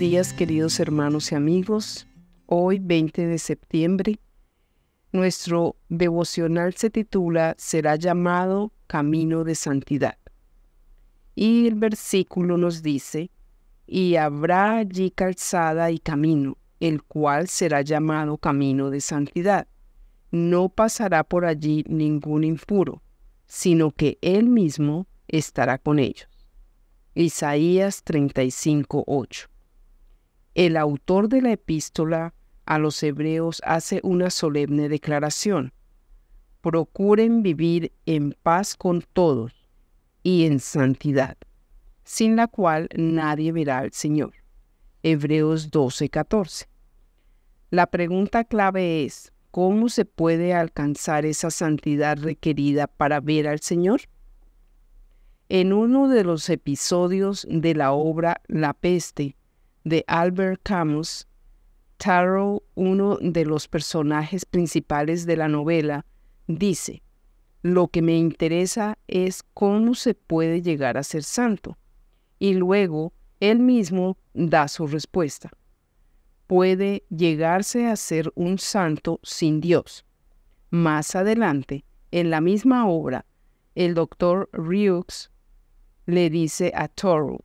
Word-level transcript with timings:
días 0.00 0.32
queridos 0.32 0.80
hermanos 0.80 1.30
y 1.30 1.34
amigos. 1.34 2.06
Hoy 2.46 2.78
20 2.78 3.26
de 3.26 3.38
septiembre, 3.38 4.18
nuestro 5.12 5.76
devocional 5.90 6.72
se 6.72 6.88
titula 6.88 7.54
Será 7.58 7.96
llamado 7.96 8.72
Camino 8.86 9.44
de 9.44 9.54
Santidad. 9.54 10.16
Y 11.34 11.66
el 11.66 11.74
versículo 11.74 12.56
nos 12.56 12.82
dice, 12.82 13.30
y 13.86 14.16
habrá 14.16 14.78
allí 14.78 15.10
calzada 15.10 15.90
y 15.90 15.98
camino, 15.98 16.56
el 16.80 17.02
cual 17.02 17.48
será 17.48 17.82
llamado 17.82 18.38
Camino 18.38 18.88
de 18.88 19.02
Santidad. 19.02 19.68
No 20.30 20.70
pasará 20.70 21.24
por 21.24 21.44
allí 21.44 21.84
ningún 21.86 22.44
impuro, 22.44 23.02
sino 23.44 23.90
que 23.90 24.16
él 24.22 24.48
mismo 24.48 25.06
estará 25.28 25.76
con 25.76 25.98
ellos. 25.98 26.26
Isaías 27.14 28.02
35:8 28.02 29.50
el 30.60 30.76
autor 30.76 31.30
de 31.30 31.40
la 31.40 31.52
epístola 31.52 32.34
a 32.66 32.78
los 32.78 33.02
hebreos 33.02 33.62
hace 33.64 34.00
una 34.02 34.28
solemne 34.28 34.90
declaración. 34.90 35.72
Procuren 36.60 37.42
vivir 37.42 37.92
en 38.04 38.36
paz 38.42 38.76
con 38.76 39.02
todos 39.14 39.54
y 40.22 40.44
en 40.44 40.60
santidad, 40.60 41.38
sin 42.04 42.36
la 42.36 42.46
cual 42.46 42.90
nadie 42.94 43.52
verá 43.52 43.78
al 43.78 43.92
Señor. 43.92 44.34
Hebreos 45.02 45.70
12:14. 45.70 46.66
La 47.70 47.86
pregunta 47.86 48.44
clave 48.44 49.06
es, 49.06 49.32
¿cómo 49.50 49.88
se 49.88 50.04
puede 50.04 50.52
alcanzar 50.52 51.24
esa 51.24 51.50
santidad 51.50 52.18
requerida 52.18 52.86
para 52.86 53.20
ver 53.20 53.48
al 53.48 53.60
Señor? 53.60 54.02
En 55.48 55.72
uno 55.72 56.06
de 56.08 56.22
los 56.22 56.50
episodios 56.50 57.46
de 57.48 57.74
la 57.74 57.92
obra 57.92 58.42
La 58.46 58.74
peste, 58.74 59.36
de 59.84 60.04
Albert 60.06 60.60
Camus, 60.62 61.26
Tarot, 61.96 62.62
uno 62.74 63.18
de 63.20 63.44
los 63.44 63.68
personajes 63.68 64.44
principales 64.44 65.26
de 65.26 65.36
la 65.36 65.48
novela, 65.48 66.06
dice, 66.46 67.02
lo 67.62 67.88
que 67.88 68.00
me 68.00 68.16
interesa 68.16 68.96
es 69.06 69.42
cómo 69.54 69.94
se 69.94 70.14
puede 70.14 70.62
llegar 70.62 70.96
a 70.96 71.02
ser 71.02 71.22
santo. 71.22 71.76
Y 72.38 72.54
luego 72.54 73.12
él 73.38 73.58
mismo 73.58 74.16
da 74.32 74.66
su 74.68 74.86
respuesta. 74.86 75.50
Puede 76.46 77.04
llegarse 77.10 77.86
a 77.86 77.96
ser 77.96 78.32
un 78.34 78.58
santo 78.58 79.20
sin 79.22 79.60
Dios. 79.60 80.04
Más 80.70 81.14
adelante, 81.14 81.84
en 82.10 82.30
la 82.30 82.40
misma 82.40 82.88
obra, 82.88 83.26
el 83.74 83.94
doctor 83.94 84.48
Rieux 84.52 85.30
le 86.06 86.30
dice 86.30 86.72
a 86.74 86.88
Toro, 86.88 87.44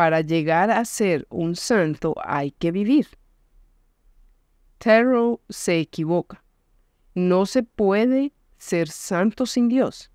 para 0.00 0.22
llegar 0.22 0.70
a 0.70 0.82
ser 0.86 1.26
un 1.28 1.54
santo 1.54 2.14
hay 2.24 2.52
que 2.52 2.72
vivir. 2.72 3.06
Terrell 4.78 5.40
se 5.50 5.78
equivoca. 5.78 6.42
No 7.14 7.44
se 7.44 7.64
puede 7.64 8.32
ser 8.56 8.88
santo 8.88 9.44
sin 9.44 9.68
Dios. 9.68 10.10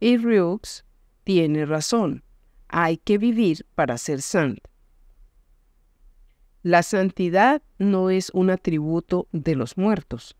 Y 0.00 0.16
Rieux 0.16 0.86
tiene 1.24 1.66
razón. 1.66 2.24
Hay 2.68 2.96
que 2.96 3.18
vivir 3.18 3.66
para 3.74 3.98
ser 3.98 4.22
santo. 4.22 4.70
La 6.62 6.82
santidad 6.82 7.60
no 7.76 8.08
es 8.08 8.30
un 8.30 8.48
atributo 8.48 9.28
de 9.32 9.54
los 9.54 9.76
muertos. 9.76 10.34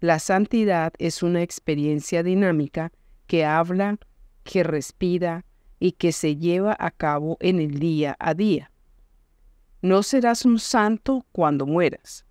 La 0.00 0.18
santidad 0.18 0.94
es 0.96 1.22
una 1.22 1.42
experiencia 1.42 2.22
dinámica 2.22 2.90
que 3.26 3.44
habla, 3.44 3.98
que 4.44 4.62
respira, 4.62 5.44
y 5.84 5.92
que 5.92 6.12
se 6.12 6.36
lleva 6.36 6.74
a 6.80 6.90
cabo 6.90 7.36
en 7.40 7.60
el 7.60 7.78
día 7.78 8.16
a 8.18 8.32
día. 8.32 8.70
No 9.82 10.02
serás 10.02 10.46
un 10.46 10.58
santo 10.58 11.26
cuando 11.30 11.66
mueras. 11.66 12.24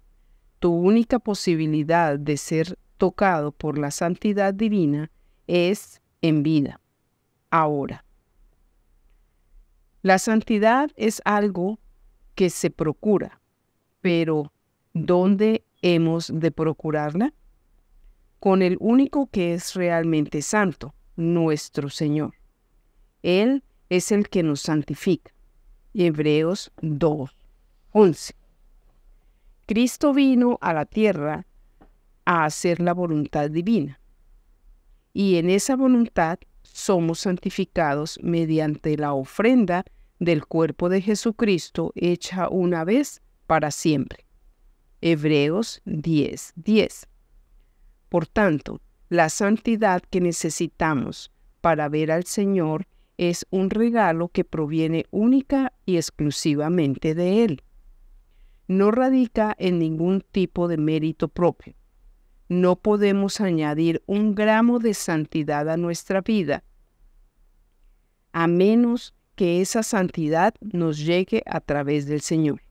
Tu 0.57 0.73
única 0.73 1.19
posibilidad 1.19 2.17
de 2.17 2.37
ser 2.37 2.79
tocado 2.97 3.51
por 3.51 3.77
la 3.77 3.91
santidad 3.91 4.55
divina 4.55 5.11
es 5.45 6.01
en 6.23 6.41
vida, 6.41 6.79
ahora. 7.51 8.03
La 10.01 10.17
santidad 10.17 10.89
es 10.95 11.21
algo 11.23 11.77
que 12.33 12.49
se 12.49 12.71
procura, 12.71 13.39
pero 14.01 14.51
¿dónde 14.95 15.63
hemos 15.83 16.31
de 16.33 16.49
procurarla? 16.49 17.35
Con 18.39 18.63
el 18.63 18.77
único 18.79 19.27
que 19.27 19.53
es 19.53 19.75
realmente 19.75 20.41
santo, 20.41 20.95
nuestro 21.15 21.91
Señor. 21.91 22.33
Él 23.23 23.63
es 23.89 24.11
el 24.11 24.29
que 24.29 24.43
nos 24.43 24.61
santifica. 24.61 25.33
Hebreos 25.93 26.71
2, 26.81 27.31
11. 27.91 28.35
Cristo 29.65 30.13
vino 30.13 30.57
a 30.61 30.73
la 30.73 30.85
tierra 30.85 31.45
a 32.25 32.45
hacer 32.45 32.79
la 32.79 32.93
voluntad 32.93 33.49
divina. 33.49 33.99
Y 35.13 35.37
en 35.37 35.49
esa 35.49 35.75
voluntad 35.75 36.37
somos 36.63 37.19
santificados 37.19 38.19
mediante 38.21 38.97
la 38.97 39.13
ofrenda 39.13 39.85
del 40.19 40.45
cuerpo 40.45 40.89
de 40.89 41.01
Jesucristo 41.01 41.91
hecha 41.95 42.49
una 42.49 42.83
vez 42.83 43.21
para 43.47 43.71
siempre. 43.71 44.25
Hebreos 45.01 45.81
10, 45.85 46.53
10. 46.55 47.07
Por 48.09 48.27
tanto, 48.27 48.81
la 49.09 49.29
santidad 49.29 50.01
que 50.09 50.21
necesitamos 50.21 51.31
para 51.61 51.89
ver 51.89 52.11
al 52.11 52.25
Señor 52.25 52.87
es 53.17 53.45
un 53.49 53.69
regalo 53.69 54.29
que 54.29 54.43
proviene 54.43 55.05
única 55.11 55.73
y 55.85 55.97
exclusivamente 55.97 57.13
de 57.13 57.43
Él. 57.43 57.63
No 58.67 58.91
radica 58.91 59.55
en 59.59 59.79
ningún 59.79 60.21
tipo 60.21 60.67
de 60.67 60.77
mérito 60.77 61.27
propio. 61.27 61.75
No 62.49 62.75
podemos 62.75 63.41
añadir 63.41 64.01
un 64.05 64.35
gramo 64.35 64.79
de 64.79 64.93
santidad 64.93 65.69
a 65.69 65.77
nuestra 65.77 66.21
vida, 66.21 66.63
a 68.31 68.47
menos 68.47 69.13
que 69.35 69.61
esa 69.61 69.83
santidad 69.83 70.53
nos 70.61 70.97
llegue 70.99 71.43
a 71.45 71.59
través 71.59 72.05
del 72.05 72.21
Señor. 72.21 72.61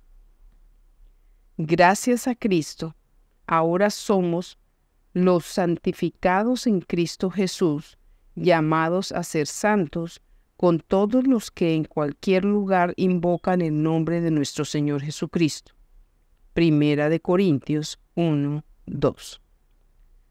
Gracias 1.57 2.27
a 2.27 2.35
Cristo, 2.35 2.97
ahora 3.47 3.91
somos 3.91 4.59
los 5.13 5.45
santificados 5.45 6.67
en 6.67 6.81
Cristo 6.81 7.31
Jesús, 7.31 7.99
llamados 8.35 9.13
a 9.13 9.23
ser 9.23 9.47
santos 9.47 10.23
con 10.63 10.79
todos 10.79 11.27
los 11.27 11.51
que 11.51 11.75
en 11.75 11.83
cualquier 11.83 12.45
lugar 12.45 12.95
invocan 12.97 13.63
el 13.63 13.83
nombre 13.83 14.21
de 14.21 14.31
nuestro 14.31 14.65
Señor 14.65 15.03
Jesucristo. 15.03 15.73
Primera 16.55 17.09
de 17.09 17.19
Corintios 17.19 17.99
1, 18.15 18.63
2. 18.87 19.41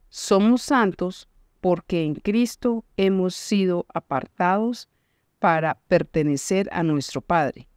Somos 0.07 0.61
santos 0.61 1.27
porque 1.59 2.05
en 2.05 2.15
Cristo 2.15 2.85
hemos 2.95 3.35
sido 3.35 3.85
apartados 3.93 4.87
para 5.39 5.81
pertenecer 5.89 6.69
a 6.71 6.81
nuestro 6.81 7.19
Padre. 7.19 7.67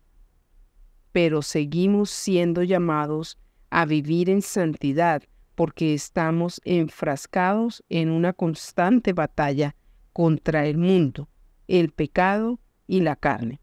Pero 1.10 1.42
seguimos 1.42 2.08
siendo 2.10 2.62
llamados 2.62 3.36
a 3.70 3.84
vivir 3.84 4.30
en 4.30 4.42
santidad 4.42 5.24
porque 5.56 5.92
estamos 5.92 6.60
enfrascados 6.64 7.82
en 7.88 8.12
una 8.12 8.32
constante 8.32 9.12
batalla 9.12 9.74
contra 10.12 10.66
el 10.66 10.78
mundo 10.78 11.28
el 11.68 11.90
pecado 11.90 12.60
y 12.86 13.00
la 13.00 13.16
carne. 13.16 13.60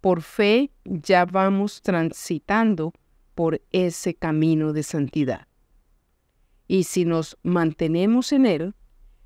Por 0.00 0.22
fe 0.22 0.72
ya 0.84 1.24
vamos 1.24 1.80
transitando 1.82 2.92
por 3.34 3.62
ese 3.70 4.14
camino 4.14 4.72
de 4.72 4.82
santidad. 4.82 5.46
Y 6.66 6.84
si 6.84 7.04
nos 7.04 7.38
mantenemos 7.42 8.32
en 8.32 8.46
él, 8.46 8.74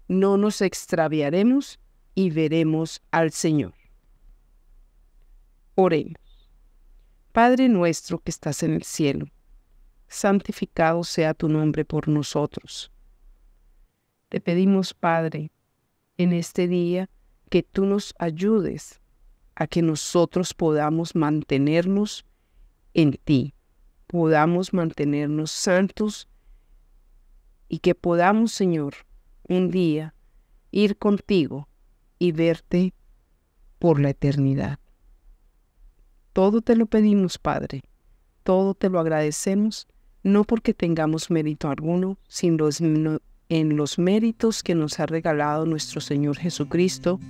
no 0.09 0.37
nos 0.37 0.61
extraviaremos 0.61 1.81
y 2.15 2.31
veremos 2.31 3.03
al 3.11 3.31
Señor. 3.33 3.75
Oremos. 5.75 6.51
Padre 7.33 7.69
nuestro 7.69 8.19
que 8.19 8.31
estás 8.31 8.63
en 8.63 8.73
el 8.73 8.83
cielo, 8.83 9.27
santificado 10.09 11.05
sea 11.05 11.35
tu 11.35 11.49
nombre 11.49 11.85
por 11.85 12.09
nosotros. 12.09 12.91
Te 14.29 14.41
pedimos, 14.41 14.95
Padre, 14.95 15.51
en 16.19 16.33
este 16.33 16.69
día 16.69 17.09
que 17.51 17.63
tú 17.63 17.87
nos 17.87 18.15
ayudes 18.19 19.01
a 19.55 19.67
que 19.67 19.83
nosotros 19.83 20.55
podamos 20.55 21.15
mantenernos 21.15 22.25
en 22.95 23.13
ti, 23.13 23.55
podamos 24.07 24.73
mantenernos 24.73 25.51
santos 25.51 26.29
y 27.69 27.79
que 27.79 27.95
podamos, 27.95 28.53
Señor, 28.53 28.95
un 29.49 29.71
día 29.71 30.15
ir 30.71 30.97
contigo 30.97 31.69
y 32.19 32.33
verte 32.33 32.95
por 33.79 34.01
la 34.01 34.11
eternidad. 34.11 34.79
Todo 36.33 36.61
te 36.61 36.77
lo 36.77 36.87
pedimos, 36.87 37.39
Padre, 37.39 37.83
todo 38.43 38.75
te 38.75 38.91
lo 38.91 39.01
agradecemos, 39.01 39.89
no 40.23 40.45
porque 40.45 40.75
tengamos 40.75 41.31
mérito 41.31 41.69
alguno, 41.69 42.19
sino, 42.29 42.69
en 43.49 43.77
los 43.77 43.99
méritos 43.99 44.63
que 44.63 44.75
nos 44.75 44.99
ha 45.01 45.07
regalado 45.07 45.67
nuestro 45.67 46.01
Señor 46.01 46.37
Jesucristo, 46.37 47.21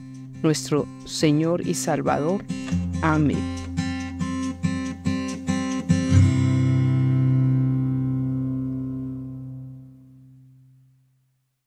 nuestro 0.42 0.86
Señor 1.04 1.66
y 1.66 1.74
Salvador. 1.74 2.44
Amén. 3.02 3.65